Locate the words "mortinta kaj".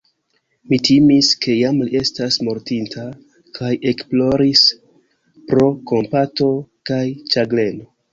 2.47-3.69